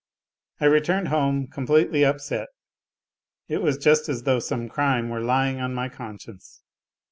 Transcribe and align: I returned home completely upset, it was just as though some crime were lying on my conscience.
I 0.59 0.65
returned 0.65 1.09
home 1.09 1.45
completely 1.45 2.03
upset, 2.03 2.47
it 3.47 3.61
was 3.61 3.77
just 3.77 4.09
as 4.09 4.23
though 4.23 4.39
some 4.39 4.67
crime 4.67 5.09
were 5.09 5.21
lying 5.21 5.59
on 5.61 5.75
my 5.75 5.89
conscience. 5.89 6.63